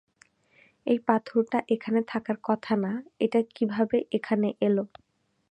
[0.85, 2.91] এই পাথরটা এখানে থাকার কথা না,
[3.19, 4.83] এটা কীভাবে এখানে এলো?